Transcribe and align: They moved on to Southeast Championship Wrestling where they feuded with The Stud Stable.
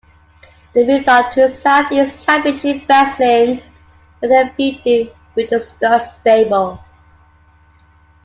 They 0.73 0.83
moved 0.83 1.07
on 1.07 1.31
to 1.35 1.47
Southeast 1.47 2.25
Championship 2.25 2.89
Wrestling 2.89 3.61
where 4.17 4.51
they 4.57 4.73
feuded 4.81 5.13
with 5.35 5.51
The 5.51 5.59
Stud 5.59 6.01
Stable. 6.03 6.83